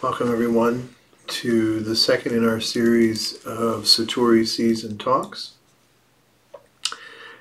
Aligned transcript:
Welcome, 0.00 0.30
everyone, 0.30 0.94
to 1.26 1.80
the 1.80 1.96
second 1.96 2.32
in 2.32 2.48
our 2.48 2.60
series 2.60 3.44
of 3.44 3.82
Satori 3.82 4.46
Season 4.46 4.96
Talks. 4.96 5.54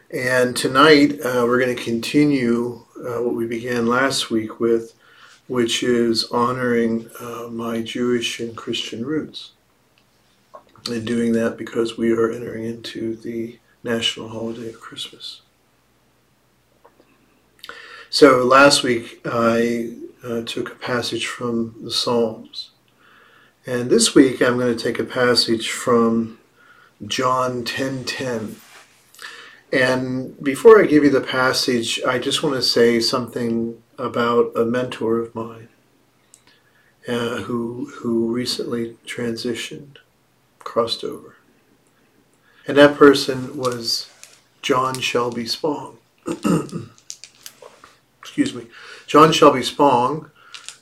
And 0.10 0.58
tonight 0.58 1.20
uh, 1.24 1.43
we're 1.46 1.59
going 1.59 1.75
to 1.75 1.83
continue 1.83 2.83
uh, 2.98 3.22
what 3.22 3.35
we 3.35 3.46
began 3.46 3.85
last 3.85 4.32
week 4.32 4.59
with, 4.59 4.96
which 5.46 5.83
is 5.83 6.32
honoring 6.32 7.08
uh, 7.20 7.48
my 7.51 7.83
Jewish 7.83 8.39
and 8.39 8.58
Christian 8.58 9.05
roots. 9.05 9.52
And 10.89 11.05
doing 11.05 11.34
that 11.34 11.58
because 11.58 11.96
we 11.96 12.12
are 12.12 12.32
entering 12.32 12.66
into 12.66 13.18
the 13.18 13.60
national 13.84 14.30
holiday 14.30 14.70
of 14.70 14.82
Christmas. 14.82 15.42
So 18.10 18.44
last 18.44 18.82
week 18.82 19.21
I 19.26 19.94
uh, 20.28 20.41
took 20.44 20.71
a 20.71 20.75
passage 20.75 21.25
from 21.25 21.75
the 21.82 21.91
Psalms. 21.91 22.71
And 23.66 23.89
this 23.89 24.14
week 24.14 24.42
I'm 24.42 24.57
going 24.57 24.75
to 24.75 24.83
take 24.83 25.00
a 25.00 25.04
passage 25.04 25.71
from 25.71 26.39
John 27.06 27.64
10:10. 27.64 28.55
And 29.71 30.42
before 30.42 30.82
I 30.82 30.86
give 30.86 31.04
you 31.04 31.10
the 31.10 31.21
passage, 31.21 32.02
I 32.07 32.19
just 32.19 32.41
want 32.41 32.55
to 32.55 32.61
say 32.61 32.99
something 32.99 33.81
about 33.97 34.55
a 34.55 34.63
mentor 34.63 35.19
of 35.19 35.35
mine 35.35 35.67
uh, 37.07 37.41
who 37.41 37.91
who 37.97 38.31
recently 38.33 38.97
transitioned, 39.05 39.97
crossed 40.59 41.03
over. 41.03 41.35
And 42.67 42.77
that 42.77 42.97
person 42.97 43.57
was 43.57 44.09
John 44.61 44.99
Shelby 44.99 45.45
Spong. 45.45 45.97
Excuse 48.19 48.53
me. 48.53 48.67
John 49.07 49.31
Shelby 49.31 49.63
Spong 49.63 50.31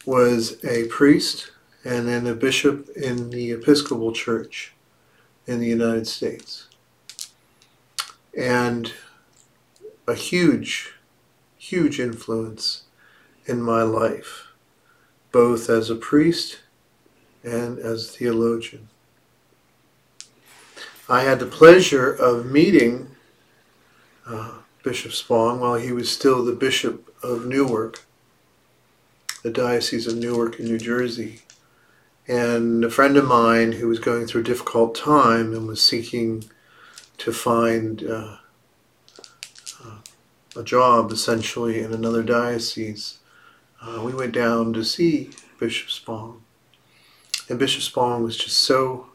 was 0.04 0.58
a 0.66 0.88
priest 0.88 1.52
and 1.84 2.08
then 2.08 2.26
a 2.26 2.34
bishop 2.34 2.90
in 2.96 3.30
the 3.30 3.52
Episcopal 3.52 4.14
Church 4.14 4.74
in 5.46 5.60
the 5.60 5.68
United 5.68 6.08
States. 6.08 6.68
And 8.36 8.94
a 10.08 10.16
huge, 10.16 10.96
huge 11.56 12.00
influence 12.00 12.86
in 13.46 13.62
my 13.62 13.84
life, 13.84 14.48
both 15.32 15.70
as 15.70 15.92
a 15.92 15.96
priest 15.96 16.62
and 17.44 17.78
as 17.78 18.10
a 18.10 18.12
theologian. 18.12 18.90
I 21.08 21.22
had 21.22 21.38
the 21.38 21.46
pleasure 21.46 22.12
of 22.12 22.48
meeting 22.48 23.16
uh, 24.26 24.54
Bishop 24.84 25.12
Spong 25.12 25.60
while 25.60 25.76
he 25.76 25.92
was 25.92 26.12
still 26.12 26.44
the 26.44 26.54
Bishop 26.54 27.16
of 27.22 27.46
Newark 27.46 28.05
the 29.46 29.52
Diocese 29.52 30.08
of 30.08 30.18
Newark 30.18 30.60
in 30.60 30.66
New 30.66 30.80
Jersey. 30.80 31.42
And 32.28 32.84
a 32.84 32.90
friend 32.90 33.16
of 33.16 33.26
mine 33.26 33.74
who 33.74 33.88
was 33.88 34.00
going 34.00 34.26
through 34.26 34.42
a 34.42 34.44
difficult 34.44 34.96
time 34.96 35.54
and 35.54 35.68
was 35.68 35.84
seeking 35.84 36.46
to 37.20 37.32
find 37.32 38.04
uh, 38.04 38.38
uh, 39.84 39.98
a 40.56 40.64
job 40.64 41.12
essentially 41.12 41.80
in 41.80 41.94
another 41.94 42.24
diocese, 42.24 43.20
uh, 43.84 44.02
we 44.04 44.16
went 44.16 44.32
down 44.32 44.74
to 44.74 44.84
see 44.84 45.30
Bishop 45.60 45.92
Spong. 45.92 46.42
And 47.48 47.60
Bishop 47.60 47.84
Spong 47.84 48.24
was 48.24 48.38
just 48.38 48.58
so 48.58 49.10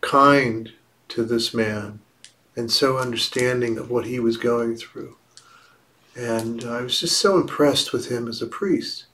kind 0.00 0.72
to 1.10 1.22
this 1.22 1.54
man 1.54 2.00
and 2.56 2.72
so 2.72 2.98
understanding 2.98 3.78
of 3.78 3.88
what 3.88 4.06
he 4.06 4.18
was 4.18 4.36
going 4.36 4.74
through. 4.74 5.16
And 6.16 6.64
I 6.64 6.82
was 6.82 6.98
just 6.98 7.18
so 7.18 7.36
impressed 7.36 7.92
with 7.92 8.10
him 8.10 8.26
as 8.26 8.42
a 8.42 8.48
priest. 8.48 9.04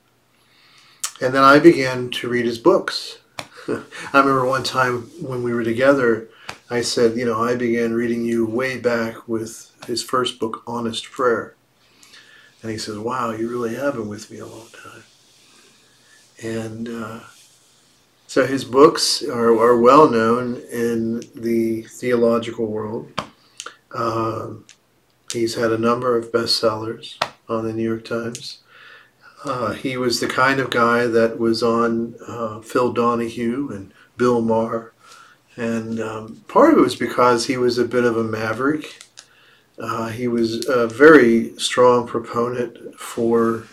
And 1.21 1.35
then 1.35 1.43
I 1.43 1.59
began 1.59 2.11
to 2.11 2.29
read 2.29 2.45
his 2.45 2.59
books. 2.59 3.19
I 3.69 3.83
remember 4.13 4.45
one 4.45 4.63
time 4.63 5.03
when 5.21 5.43
we 5.43 5.53
were 5.53 5.65
together, 5.65 6.29
I 6.69 6.83
said, 6.83 7.17
You 7.17 7.25
know, 7.25 7.43
I 7.43 7.57
began 7.57 7.95
reading 7.95 8.25
you 8.25 8.45
way 8.45 8.79
back 8.79 9.27
with 9.27 9.73
his 9.87 10.03
first 10.03 10.39
book, 10.39 10.63
Honest 10.67 11.11
Prayer. 11.11 11.55
And 12.63 12.71
he 12.71 12.79
says, 12.79 12.99
Wow, 12.99 13.31
you 13.31 13.49
really 13.49 13.75
have 13.77 13.95
been 13.95 14.09
with 14.09 14.31
me 14.31 14.39
a 14.39 14.47
long 14.47 14.69
time. 14.73 15.05
And 16.43 16.89
uh, 16.89 17.21
so 18.27 18.45
his 18.45 18.65
books 18.65 19.23
are, 19.23 19.57
are 19.57 19.79
well 19.81 20.11
known 20.11 20.57
in 20.71 21.23
the 21.35 21.83
theological 21.83 22.67
world. 22.67 23.21
Uh, 23.95 24.49
he's 25.33 25.55
had 25.55 25.73
a 25.73 25.79
number 25.79 26.17
of 26.17 26.33
bestsellers 26.33 27.17
on 27.49 27.65
the 27.65 27.73
New 27.73 27.85
York 27.85 28.05
Times. 28.05 28.59
Uh, 29.45 29.73
he 29.73 29.97
was 29.97 30.21
the 30.21 30.27
kind 30.27 30.61
of 30.61 30.71
guy 30.71 31.07
that 31.07 31.39
was 31.39 31.63
on 31.63 32.15
uh, 32.27 32.61
Phil 32.61 32.93
Donahue 32.93 33.71
and 33.71 33.93
Bill 34.17 34.41
Maher. 34.41 34.93
And 35.57 36.01
um, 36.01 36.45
part 36.49 36.73
of 36.73 36.79
it 36.79 36.83
was 36.83 36.97
because 36.97 37.47
he 37.47 37.57
was 37.57 37.79
a 37.79 37.85
bit 37.85 38.05
of 38.05 38.17
a 38.17 38.25
maverick. 38.25 39.05
Uh, 39.79 40.09
he 40.09 40.27
was 40.27 40.67
a 40.69 40.87
very 40.87 41.57
strong 41.59 42.07
proponent 42.07 42.99
for 42.99 43.65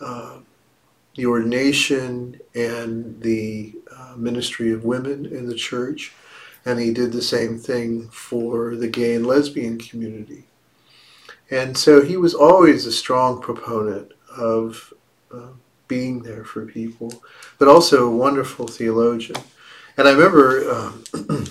uh, 0.00 0.38
the 1.14 1.26
ordination 1.26 2.40
and 2.54 3.20
the 3.22 3.74
uh, 3.96 4.14
ministry 4.16 4.72
of 4.72 4.84
women 4.84 5.26
in 5.26 5.46
the 5.46 5.54
church. 5.54 6.12
And 6.64 6.80
he 6.80 6.92
did 6.92 7.12
the 7.12 7.22
same 7.22 7.58
thing 7.58 8.08
for 8.08 8.74
the 8.74 8.88
gay 8.88 9.14
and 9.14 9.26
lesbian 9.26 9.78
community. 9.78 10.44
And 11.48 11.78
so 11.78 12.02
he 12.04 12.16
was 12.16 12.34
always 12.34 12.86
a 12.86 12.92
strong 12.92 13.40
proponent 13.40 14.12
of 14.38 14.92
uh, 15.32 15.48
being 15.88 16.22
there 16.22 16.44
for 16.44 16.66
people, 16.66 17.12
but 17.58 17.68
also 17.68 18.06
a 18.06 18.16
wonderful 18.16 18.66
theologian. 18.66 19.40
And 19.96 20.06
I 20.06 20.12
remember 20.12 20.70
um, 20.70 21.04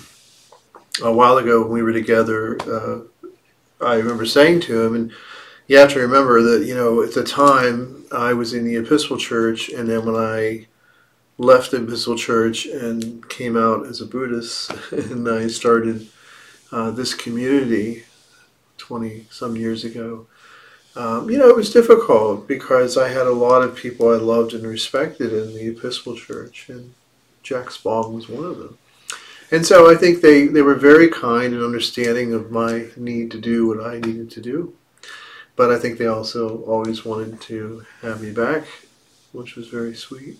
a 1.02 1.12
while 1.12 1.38
ago 1.38 1.62
when 1.62 1.70
we 1.70 1.82
were 1.82 1.92
together, 1.92 2.58
uh, 2.62 3.00
I 3.84 3.94
remember 3.96 4.26
saying 4.26 4.60
to 4.62 4.82
him, 4.82 4.94
and 4.94 5.12
you 5.66 5.78
have 5.78 5.92
to 5.92 6.00
remember 6.00 6.42
that, 6.42 6.64
you 6.64 6.74
know, 6.74 7.02
at 7.02 7.14
the 7.14 7.24
time 7.24 8.04
I 8.12 8.32
was 8.32 8.54
in 8.54 8.64
the 8.64 8.76
Episcopal 8.76 9.16
Church, 9.16 9.68
and 9.68 9.88
then 9.88 10.06
when 10.06 10.14
I 10.14 10.66
left 11.38 11.72
the 11.72 11.82
Episcopal 11.82 12.16
Church 12.16 12.66
and 12.66 13.28
came 13.28 13.56
out 13.56 13.86
as 13.86 14.00
a 14.00 14.06
Buddhist, 14.06 14.70
and 14.92 15.28
I 15.28 15.48
started 15.48 16.06
uh, 16.72 16.90
this 16.90 17.14
community 17.14 18.04
20 18.78 19.26
some 19.30 19.56
years 19.56 19.84
ago, 19.84 20.26
um, 20.96 21.30
you 21.30 21.38
know, 21.38 21.48
it 21.48 21.56
was 21.56 21.72
difficult 21.72 22.48
because 22.48 22.96
I 22.96 23.08
had 23.08 23.26
a 23.26 23.32
lot 23.32 23.62
of 23.62 23.76
people 23.76 24.08
I 24.08 24.16
loved 24.16 24.54
and 24.54 24.66
respected 24.66 25.32
in 25.32 25.54
the 25.54 25.68
Episcopal 25.68 26.16
Church, 26.16 26.68
and 26.68 26.94
Jack 27.42 27.70
Spong 27.70 28.14
was 28.14 28.28
one 28.28 28.44
of 28.44 28.58
them. 28.58 28.78
And 29.50 29.64
so 29.64 29.90
I 29.90 29.94
think 29.94 30.20
they, 30.20 30.46
they 30.46 30.62
were 30.62 30.74
very 30.74 31.08
kind 31.08 31.54
and 31.54 31.62
understanding 31.62 32.32
of 32.32 32.50
my 32.50 32.86
need 32.96 33.30
to 33.30 33.40
do 33.40 33.68
what 33.68 33.84
I 33.86 34.00
needed 34.00 34.30
to 34.32 34.40
do. 34.40 34.74
But 35.54 35.70
I 35.70 35.78
think 35.78 35.98
they 35.98 36.06
also 36.06 36.62
always 36.62 37.04
wanted 37.04 37.40
to 37.42 37.84
have 38.02 38.22
me 38.22 38.32
back, 38.32 38.64
which 39.32 39.54
was 39.54 39.68
very 39.68 39.94
sweet. 39.94 40.38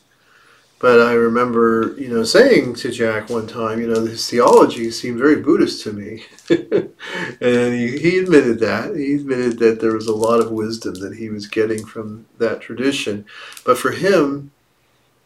But 0.78 1.00
I 1.00 1.14
remember, 1.14 1.94
you 1.96 2.08
know, 2.08 2.22
saying 2.22 2.74
to 2.76 2.90
Jack 2.90 3.30
one 3.30 3.46
time, 3.46 3.80
you 3.80 3.86
know, 3.86 4.04
his 4.04 4.28
theology 4.28 4.90
seemed 4.90 5.18
very 5.18 5.36
Buddhist 5.36 5.82
to 5.84 5.92
me. 5.92 6.24
and 6.50 7.74
he, 7.74 7.98
he 7.98 8.18
admitted 8.18 8.58
that. 8.60 8.94
He 8.94 9.14
admitted 9.14 9.58
that 9.58 9.80
there 9.80 9.94
was 9.94 10.06
a 10.06 10.14
lot 10.14 10.40
of 10.40 10.50
wisdom 10.50 10.94
that 10.96 11.16
he 11.16 11.30
was 11.30 11.46
getting 11.46 11.86
from 11.86 12.26
that 12.38 12.60
tradition. 12.60 13.24
But 13.64 13.78
for 13.78 13.92
him, 13.92 14.50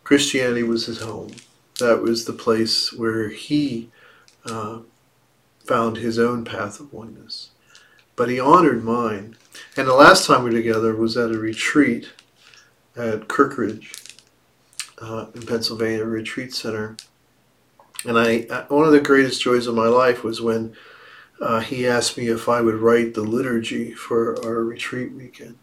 Christianity 0.05 0.63
was 0.63 0.87
his 0.87 1.01
home. 1.01 1.33
That 1.81 2.01
was 2.01 2.27
the 2.27 2.33
place 2.33 2.93
where 2.93 3.31
he 3.31 3.91
uh, 4.47 4.81
found 5.65 5.97
his 5.97 6.17
own 6.17 6.45
path 6.45 6.79
of 6.79 6.93
oneness. 6.93 7.51
But 8.15 8.29
he 8.29 8.39
honored 8.39 8.85
mine. 8.85 9.37
And 9.77 9.89
the 9.89 9.95
last 9.95 10.27
time 10.27 10.45
we 10.45 10.51
were 10.51 10.57
together 10.57 10.95
was 10.95 11.17
at 11.17 11.33
a 11.33 11.39
retreat 11.39 12.11
at 12.97 13.27
Kirkridge 13.27 14.10
uh, 15.01 15.27
in 15.35 15.43
Pennsylvania 15.43 16.05
Retreat 16.05 16.55
Center. 16.55 16.97
And 18.05 18.19
I, 18.19 18.47
uh, 18.51 18.67
one 18.67 18.87
of 18.87 18.93
the 18.93 19.01
greatest 19.01 19.43
joys 19.43 19.67
of 19.67 19.75
my 19.75 19.87
life 19.87 20.25
was 20.25 20.41
when 20.41 20.75
uh, 21.41 21.61
he 21.61 21.87
asked 21.87 22.17
me 22.19 22.29
if 22.29 22.49
I 22.49 22.61
would 22.61 22.77
write 22.77 23.15
the 23.15 23.23
liturgy 23.23 23.93
for 23.93 24.43
our 24.45 24.63
retreat 24.63 25.13
weekend. 25.13 25.59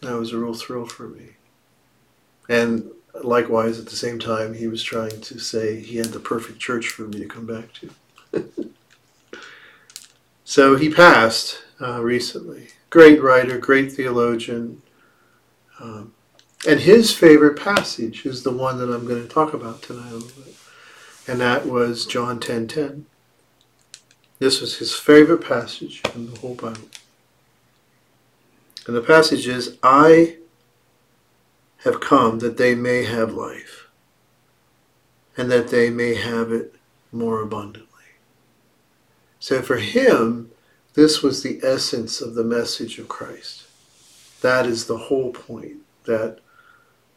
That 0.00 0.14
was 0.14 0.32
a 0.32 0.38
real 0.38 0.54
thrill 0.54 0.86
for 0.86 1.08
me. 1.08 1.30
And 2.48 2.90
likewise, 3.22 3.78
at 3.78 3.86
the 3.86 3.96
same 3.96 4.18
time, 4.18 4.54
he 4.54 4.68
was 4.68 4.82
trying 4.82 5.20
to 5.20 5.38
say 5.38 5.80
he 5.80 5.96
had 5.96 6.08
the 6.08 6.20
perfect 6.20 6.58
church 6.58 6.88
for 6.88 7.02
me 7.02 7.18
to 7.18 7.26
come 7.26 7.46
back 7.46 7.68
to. 7.74 8.70
so 10.44 10.76
he 10.76 10.88
passed 10.88 11.62
uh, 11.80 12.00
recently. 12.02 12.68
Great 12.90 13.22
writer, 13.22 13.58
great 13.58 13.92
theologian. 13.92 14.82
Um, 15.80 16.12
and 16.66 16.80
his 16.80 17.12
favorite 17.12 17.58
passage 17.58 18.26
is 18.26 18.42
the 18.42 18.50
one 18.50 18.78
that 18.78 18.92
I'm 18.92 19.06
going 19.06 19.22
to 19.22 19.28
talk 19.28 19.54
about 19.54 19.82
tonight 19.82 20.10
a 20.10 20.16
little 20.16 20.42
bit. 20.42 20.56
And 21.26 21.40
that 21.40 21.66
was 21.66 22.06
John 22.06 22.40
10:10. 22.40 22.40
10, 22.40 22.68
10. 22.68 23.06
This 24.38 24.60
was 24.60 24.78
his 24.78 24.94
favorite 24.94 25.44
passage 25.44 26.02
in 26.14 26.30
the 26.32 26.38
whole 26.40 26.54
Bible. 26.54 26.88
And 28.86 28.96
the 28.96 29.02
passage 29.02 29.46
is, 29.46 29.76
I 29.82 30.36
have 31.84 32.00
come 32.00 32.38
that 32.38 32.56
they 32.56 32.74
may 32.74 33.04
have 33.04 33.32
life, 33.34 33.88
and 35.36 35.50
that 35.50 35.68
they 35.68 35.90
may 35.90 36.14
have 36.14 36.50
it 36.50 36.74
more 37.12 37.42
abundantly. 37.42 37.86
So 39.38 39.62
for 39.62 39.76
him, 39.76 40.50
this 40.94 41.22
was 41.22 41.42
the 41.42 41.60
essence 41.62 42.20
of 42.20 42.34
the 42.34 42.44
message 42.44 42.98
of 42.98 43.08
Christ. 43.08 43.64
That 44.40 44.66
is 44.66 44.86
the 44.86 44.98
whole 44.98 45.32
point, 45.32 45.78
that 46.04 46.40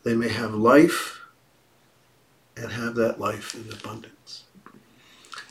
they 0.03 0.15
may 0.15 0.30
have 0.30 0.53
life 0.53 1.21
and 2.57 2.71
have 2.71 2.95
that 2.95 3.19
life 3.19 3.56
in 3.56 3.71
abundance. 3.71 4.44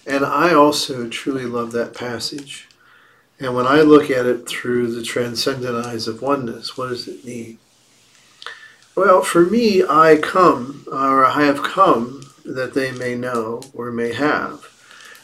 And 0.06 0.24
I 0.24 0.54
also 0.54 1.08
truly 1.08 1.44
love 1.44 1.72
that 1.72 1.94
passage. 1.94 2.68
And 3.38 3.54
when 3.54 3.66
I 3.66 3.80
look 3.80 4.10
at 4.10 4.26
it 4.26 4.48
through 4.48 4.94
the 4.94 5.02
transcendent 5.02 5.86
eyes 5.86 6.06
of 6.08 6.22
oneness, 6.22 6.76
what 6.76 6.88
does 6.88 7.08
it 7.08 7.24
mean? 7.24 7.58
Well, 8.94 9.22
for 9.22 9.46
me, 9.46 9.82
I 9.82 10.18
come, 10.20 10.84
or 10.90 11.24
I 11.24 11.44
have 11.44 11.62
come 11.62 12.30
that 12.44 12.74
they 12.74 12.92
may 12.92 13.14
know 13.14 13.62
or 13.72 13.90
may 13.90 14.12
have. 14.12 14.66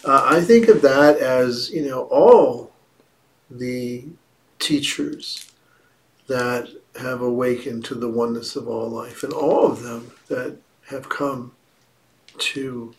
Uh, 0.04 0.22
I 0.24 0.40
think 0.40 0.68
of 0.68 0.82
that 0.82 1.18
as, 1.18 1.70
you 1.70 1.84
know, 1.84 2.04
all 2.04 2.72
the 3.50 4.04
teachers 4.58 5.50
that 6.26 6.68
have 7.00 7.20
awakened 7.20 7.84
to 7.84 7.94
the 7.94 8.08
oneness 8.08 8.56
of 8.56 8.68
all 8.68 8.88
life, 8.88 9.22
and 9.22 9.32
all 9.32 9.66
of 9.66 9.82
them 9.82 10.12
that 10.28 10.56
have 10.88 11.08
come 11.08 11.52
to 12.38 12.94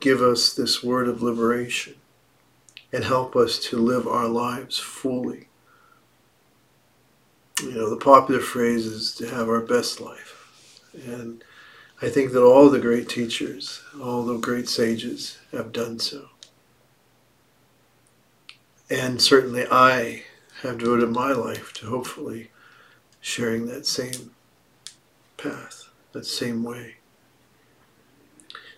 give 0.00 0.20
us 0.20 0.52
this 0.52 0.82
word 0.82 1.08
of 1.08 1.22
liberation 1.22 1.94
and 2.92 3.04
help 3.04 3.34
us 3.34 3.58
to 3.58 3.76
live 3.76 4.06
our 4.06 4.28
lives 4.28 4.78
fully. 4.78 5.48
You 7.62 7.72
know, 7.72 7.90
the 7.90 7.96
popular 7.96 8.40
phrase 8.40 8.86
is 8.86 9.14
to 9.16 9.28
have 9.28 9.48
our 9.48 9.60
best 9.60 10.00
life. 10.00 10.80
And 11.06 11.42
I 12.02 12.08
think 12.08 12.32
that 12.32 12.42
all 12.42 12.68
the 12.68 12.78
great 12.78 13.08
teachers, 13.08 13.82
all 14.00 14.24
the 14.24 14.36
great 14.36 14.68
sages 14.68 15.38
have 15.52 15.72
done 15.72 15.98
so. 15.98 16.28
And 18.90 19.20
certainly 19.20 19.66
I 19.70 20.24
have 20.64 20.78
devoted 20.78 21.10
my 21.10 21.32
life 21.32 21.72
to 21.74 21.86
hopefully 21.86 22.50
sharing 23.20 23.66
that 23.66 23.86
same 23.86 24.32
path, 25.36 25.88
that 26.12 26.26
same 26.26 26.62
way. 26.62 26.96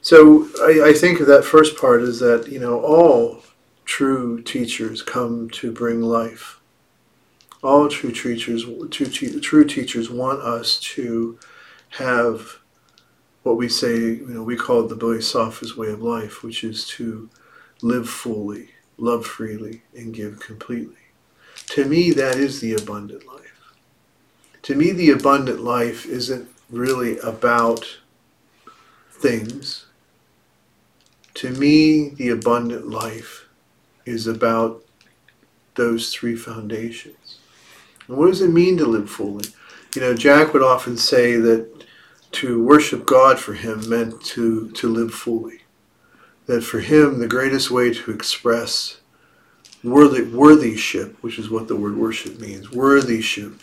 So 0.01 0.49
I, 0.61 0.91
I 0.91 0.93
think 0.93 1.19
that 1.19 1.45
first 1.45 1.77
part 1.77 2.03
is 2.03 2.21
that, 2.21 2.49
you 2.49 2.61
know, 2.61 2.81
all 2.81 3.43
true 3.85 4.43
teachers 4.43 5.03
come 5.03 5.49
to 5.51 5.73
bring 5.73 6.01
life. 6.03 6.61
All 7.63 7.89
true 7.89 8.13
teachers, 8.13 8.65
true, 8.91 9.41
true 9.41 9.65
teachers 9.65 10.11
want 10.11 10.41
us 10.41 10.79
to 10.95 11.39
have 11.91 12.59
what 13.43 13.57
we 13.57 13.69
say, 13.69 13.97
you 13.97 14.27
know, 14.29 14.43
we 14.43 14.57
call 14.57 14.85
it 14.85 14.89
the 14.89 14.97
Bodhisattva's 14.97 15.77
way 15.77 15.89
of 15.89 16.03
life, 16.03 16.43
which 16.43 16.65
is 16.65 16.87
to 16.89 17.31
live 17.83 18.09
fully, 18.09 18.71
love 18.99 19.25
freely, 19.25 19.83
and 19.95 20.13
give 20.13 20.41
completely. 20.41 21.06
To 21.77 21.85
me, 21.85 22.11
that 22.11 22.37
is 22.37 22.61
the 22.61 22.75
abundant 22.75 23.27
life. 23.27 23.73
To 24.63 24.75
me, 24.75 24.93
the 24.93 25.11
abundant 25.11 25.61
life 25.61 26.05
isn't 26.07 26.49
really 26.69 27.19
about 27.21 27.99
things 29.11 29.87
to 31.37 31.51
me, 31.51 32.09
the 32.09 32.31
abundant 32.31 32.89
life 32.89 33.47
is 34.07 34.27
about 34.27 34.83
those 35.75 36.11
three 36.11 36.35
foundations. 36.35 37.39
And 38.09 38.17
what 38.17 38.29
does 38.29 38.41
it 38.41 38.49
mean 38.49 38.79
to 38.79 38.87
live 38.87 39.11
fully? 39.11 39.49
You 39.95 40.01
know, 40.01 40.15
Jack 40.15 40.55
would 40.55 40.63
often 40.63 40.97
say 40.97 41.37
that 41.37 41.85
to 42.33 42.63
worship 42.63 43.05
God 43.05 43.39
for 43.39 43.53
him 43.53 43.87
meant 43.87 44.23
to, 44.25 44.71
to 44.71 44.89
live 44.89 45.13
fully. 45.13 45.61
That 46.47 46.63
for 46.63 46.81
him, 46.81 47.19
the 47.19 47.29
greatest 47.29 47.71
way 47.71 47.93
to 47.93 48.11
express 48.11 49.01
worthy, 49.83 50.23
worthyship, 50.23 51.17
which 51.23 51.39
is 51.39 51.51
what 51.51 51.69
the 51.69 51.77
word 51.77 51.97
worship 51.97 52.41
means, 52.41 52.71
worthyship 52.71 53.63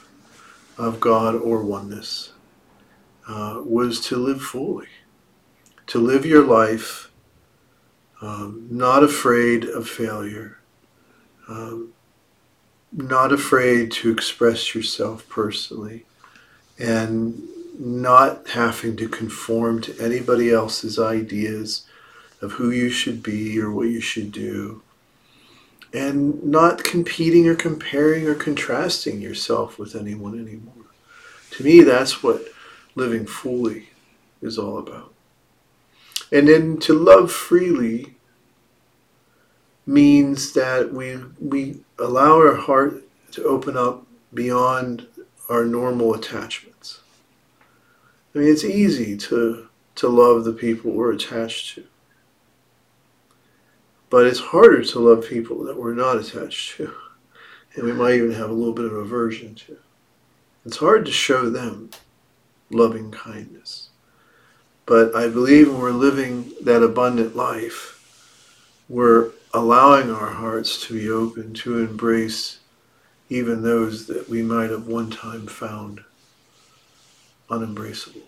of 0.78 1.00
God 1.00 1.36
or 1.36 1.64
oneness, 1.64 2.34
uh, 3.28 3.62
was 3.64 4.00
to 4.08 4.18
live 4.18 4.42
fully. 4.42 4.88
To 5.88 6.00
live 6.00 6.26
your 6.26 6.46
life 6.46 7.12
um, 8.22 8.68
not 8.72 9.04
afraid 9.04 9.66
of 9.66 9.88
failure, 9.88 10.60
um, 11.50 11.94
not 12.94 13.34
afraid 13.34 13.92
to 13.92 14.12
express 14.12 14.74
yourself 14.74 15.28
personally, 15.28 16.06
and 16.80 17.50
not 17.78 18.48
having 18.50 18.96
to 18.96 19.10
conform 19.10 19.82
to 19.82 20.00
anybody 20.00 20.52
else's 20.52 20.98
ideas 20.98 21.86
of 22.42 22.54
who 22.54 22.70
you 22.70 22.90
should 22.90 23.22
be 23.24 23.60
or 23.60 23.72
what 23.72 23.90
you 23.90 24.00
should 24.00 24.32
do, 24.32 24.83
and 25.94 26.44
not 26.44 26.84
competing 26.84 27.48
or 27.48 27.56
comparing 27.56 28.28
or 28.28 28.34
contrasting 28.34 29.22
yourself 29.22 29.78
with 29.78 29.96
anyone 29.96 30.40
anymore. 30.40 30.74
To 31.52 31.64
me, 31.64 31.82
that's 31.82 32.24
what 32.24 32.42
living 32.96 33.28
fully 33.28 33.90
is 34.42 34.58
all 34.58 34.80
about. 34.80 35.14
And 36.32 36.48
then 36.48 36.78
to 36.80 36.94
love 36.94 37.32
freely 37.32 38.16
means 39.86 40.54
that 40.54 40.94
we 40.94 41.20
we 41.40 41.82
allow 42.00 42.38
our 42.38 42.56
heart 42.56 43.04
to 43.32 43.44
open 43.44 43.78
up 43.78 44.06
beyond 44.34 45.08
our 45.50 45.66
normal 45.66 46.16
attachments. 46.16 47.02
I 48.34 48.40
mean, 48.40 48.48
it's 48.52 48.64
easy 48.64 49.16
to 49.18 49.68
to 49.96 50.08
love 50.08 50.44
the 50.44 50.54
people 50.54 50.92
we're 50.92 51.12
attached 51.12 51.76
to. 51.76 51.84
But 54.14 54.28
it's 54.28 54.40
harder 54.40 54.84
to 54.84 55.00
love 55.00 55.28
people 55.28 55.64
that 55.64 55.76
we're 55.76 55.96
not 55.96 56.20
attached 56.20 56.78
to. 56.78 56.94
And 57.74 57.84
we 57.84 57.94
might 57.94 58.14
even 58.14 58.34
have 58.34 58.52
a 58.52 58.54
little 58.54 58.76
bit 58.76 58.86
of 58.86 58.94
aversion 58.94 59.56
to. 59.56 59.78
It's 60.64 60.78
hard 60.78 61.08
to 61.08 61.12
show 61.12 61.50
them 61.50 61.90
loving 62.70 63.10
kindness. 63.10 63.90
But 64.86 65.16
I 65.16 65.30
believe 65.30 65.68
when 65.68 65.80
we're 65.80 65.90
living 65.90 66.52
that 66.62 66.84
abundant 66.84 67.36
life, 67.36 68.86
we're 68.88 69.32
allowing 69.52 70.12
our 70.12 70.34
hearts 70.34 70.86
to 70.86 70.94
be 70.94 71.10
open 71.10 71.56
to 71.56 71.80
embrace 71.80 72.60
even 73.30 73.64
those 73.64 74.06
that 74.06 74.30
we 74.30 74.44
might 74.44 74.70
have 74.70 74.86
one 74.86 75.10
time 75.10 75.48
found 75.48 76.04
unembraceable. 77.50 78.28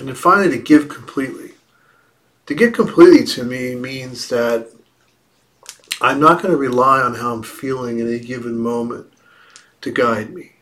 And 0.00 0.08
then 0.08 0.16
finally, 0.16 0.50
to 0.50 0.58
give 0.58 0.88
completely. 0.88 1.53
To 2.46 2.54
get 2.54 2.74
completely 2.74 3.24
to 3.28 3.44
me 3.44 3.74
means 3.74 4.28
that 4.28 4.68
I'm 6.00 6.20
not 6.20 6.42
going 6.42 6.52
to 6.52 6.58
rely 6.58 7.00
on 7.00 7.14
how 7.14 7.32
I'm 7.32 7.42
feeling 7.42 8.00
in 8.00 8.08
a 8.08 8.18
given 8.18 8.58
moment 8.58 9.10
to 9.80 9.90
guide 9.90 10.34
me. 10.34 10.52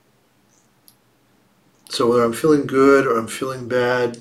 So 1.89 2.09
whether 2.09 2.23
I'm 2.23 2.33
feeling 2.33 2.67
good 2.67 3.07
or 3.07 3.19
I'm 3.19 3.27
feeling 3.27 3.67
bad, 3.67 4.19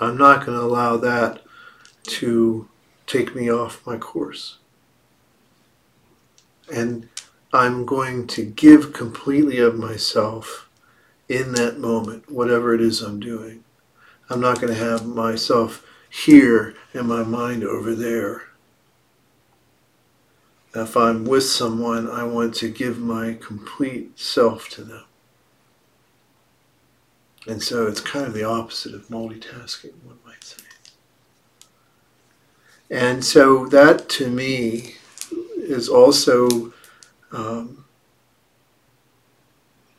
I'm 0.00 0.16
not 0.16 0.44
going 0.44 0.58
to 0.58 0.64
allow 0.64 0.96
that 0.96 1.42
to 2.04 2.68
take 3.06 3.34
me 3.34 3.50
off 3.50 3.86
my 3.86 3.96
course. 3.96 4.58
And 6.72 7.08
I'm 7.52 7.86
going 7.86 8.26
to 8.28 8.44
give 8.44 8.92
completely 8.92 9.58
of 9.58 9.78
myself 9.78 10.68
in 11.28 11.52
that 11.52 11.78
moment, 11.78 12.30
whatever 12.30 12.74
it 12.74 12.80
is 12.80 13.00
I'm 13.00 13.20
doing. 13.20 13.64
I'm 14.28 14.40
not 14.40 14.60
going 14.60 14.72
to 14.72 14.78
have 14.78 15.06
myself 15.06 15.84
here 16.10 16.74
and 16.92 17.08
my 17.08 17.22
mind 17.22 17.64
over 17.64 17.94
there. 17.94 18.42
If 20.74 20.96
I'm 20.96 21.24
with 21.24 21.44
someone, 21.44 22.08
I 22.08 22.24
want 22.24 22.54
to 22.56 22.70
give 22.70 22.98
my 22.98 23.36
complete 23.40 24.18
self 24.18 24.68
to 24.70 24.82
them. 24.82 25.04
And 27.46 27.62
so 27.62 27.86
it's 27.86 28.00
kind 28.00 28.26
of 28.26 28.34
the 28.34 28.44
opposite 28.44 28.94
of 28.94 29.08
multitasking, 29.08 29.94
one 30.04 30.18
might 30.26 30.44
say. 30.44 30.64
And 32.90 33.24
so 33.24 33.66
that 33.66 34.08
to 34.10 34.28
me 34.28 34.94
is 35.56 35.88
also 35.88 36.72
um, 37.32 37.84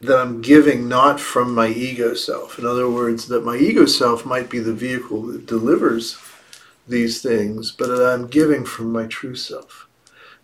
that 0.02 0.18
I'm 0.18 0.42
giving 0.42 0.88
not 0.88 1.20
from 1.20 1.54
my 1.54 1.68
ego 1.68 2.14
self. 2.14 2.58
In 2.58 2.66
other 2.66 2.90
words, 2.90 3.28
that 3.28 3.44
my 3.44 3.58
ego 3.58 3.86
self 3.86 4.26
might 4.26 4.50
be 4.50 4.60
the 4.60 4.74
vehicle 4.74 5.24
that 5.24 5.46
delivers 5.46 6.18
these 6.88 7.22
things, 7.22 7.72
but 7.72 7.88
that 7.88 8.14
I'm 8.14 8.28
giving 8.28 8.66
from 8.66 8.92
my 8.92 9.06
true 9.08 9.36
self. 9.36 9.88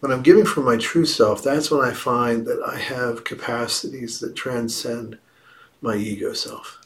When 0.01 0.11
I'm 0.11 0.23
giving 0.23 0.45
from 0.45 0.65
my 0.65 0.77
true 0.77 1.05
self, 1.05 1.41
that's 1.41 1.71
when 1.71 1.81
I 1.81 1.93
find 1.93 2.45
that 2.45 2.61
I 2.61 2.77
have 2.77 3.23
capacities 3.23 4.19
that 4.19 4.35
transcend 4.35 5.17
my 5.81 5.95
ego 5.95 6.33
self. 6.33 6.81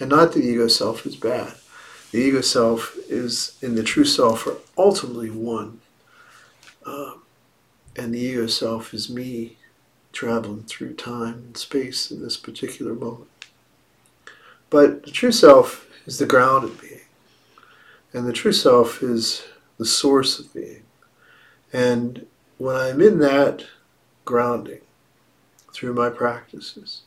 And 0.00 0.10
not 0.10 0.32
the 0.32 0.40
ego 0.40 0.68
self 0.68 1.04
is 1.06 1.16
bad. 1.16 1.54
The 2.12 2.18
ego 2.18 2.40
self 2.40 2.96
is 3.08 3.58
in 3.60 3.74
the 3.74 3.82
true 3.82 4.04
self 4.04 4.46
are 4.46 4.58
ultimately 4.78 5.30
one. 5.30 5.80
Um, 6.86 7.22
and 7.96 8.14
the 8.14 8.20
ego 8.20 8.46
self 8.46 8.94
is 8.94 9.10
me 9.10 9.56
traveling 10.16 10.62
through 10.62 10.94
time 10.94 11.34
and 11.34 11.56
space 11.58 12.10
in 12.10 12.22
this 12.22 12.38
particular 12.38 12.94
moment. 12.94 13.28
But 14.70 15.02
the 15.02 15.10
true 15.10 15.30
self 15.30 15.86
is 16.06 16.18
the 16.18 16.24
grounded 16.24 16.80
being. 16.80 17.02
And 18.14 18.26
the 18.26 18.32
true 18.32 18.52
self 18.52 19.02
is 19.02 19.44
the 19.76 19.84
source 19.84 20.38
of 20.38 20.54
being. 20.54 20.84
And 21.70 22.26
when 22.56 22.76
I'm 22.76 23.02
in 23.02 23.18
that 23.18 23.66
grounding 24.24 24.80
through 25.74 25.92
my 25.92 26.08
practices, 26.08 27.02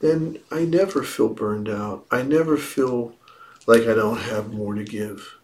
then 0.00 0.40
I 0.50 0.66
never 0.66 1.02
feel 1.02 1.30
burned 1.30 1.70
out. 1.70 2.04
I 2.10 2.20
never 2.20 2.58
feel 2.58 3.14
like 3.66 3.82
I 3.82 3.94
don't 3.94 4.20
have 4.20 4.52
more 4.52 4.74
to 4.74 4.84
give. 4.84 5.38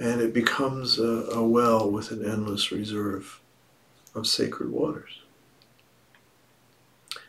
And 0.00 0.20
it 0.20 0.34
becomes 0.34 0.98
a, 0.98 1.28
a 1.30 1.46
well 1.46 1.88
with 1.88 2.10
an 2.10 2.28
endless 2.28 2.72
reserve 2.72 3.40
of 4.14 4.26
sacred 4.26 4.70
waters. 4.70 5.20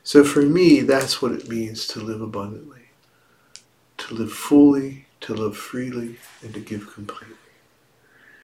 So 0.04 0.24
for 0.24 0.44
me, 0.44 0.82
that's 0.82 1.22
what 1.22 1.32
it 1.32 1.50
means 1.50 1.88
to 1.88 2.00
live 2.00 2.22
abundantly, 2.22 2.89
to 3.98 4.13
live 4.13 4.32
fully, 4.32 5.08
to 5.22 5.34
live 5.34 5.58
freely, 5.58 6.18
and 6.44 6.54
to 6.54 6.60
give 6.60 6.94
completely. 6.94 7.45